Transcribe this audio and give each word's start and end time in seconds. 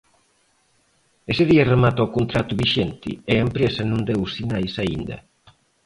Ese 1.31 1.43
día 1.51 1.69
remata 1.73 2.07
o 2.07 2.13
contrato 2.17 2.57
vixente 2.61 3.09
e 3.31 3.33
a 3.35 3.43
empresa 3.47 3.81
non 3.91 3.99
deu 4.09 4.21
sinais 4.35 4.73
aínda. 4.83 5.17